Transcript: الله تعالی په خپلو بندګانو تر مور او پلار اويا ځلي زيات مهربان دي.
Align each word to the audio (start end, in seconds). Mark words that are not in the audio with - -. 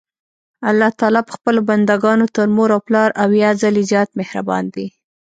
الله 0.69 0.89
تعالی 0.99 1.21
په 1.27 1.31
خپلو 1.37 1.59
بندګانو 1.69 2.25
تر 2.35 2.47
مور 2.55 2.69
او 2.75 2.81
پلار 2.87 3.09
اويا 3.23 3.49
ځلي 3.61 3.83
زيات 3.91 4.09
مهربان 4.19 4.63
دي. 4.75 4.87